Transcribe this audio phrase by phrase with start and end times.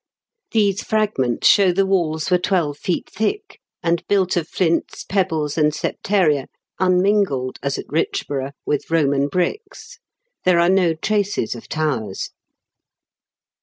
[0.51, 5.71] These fragments show the walls were twelve feet thick, and built of flints, pebbles, and
[5.71, 6.47] septaria,
[6.79, 9.99] unmingled, as at Richborough, with Roman bricks.
[10.43, 12.31] There are no traces of towers.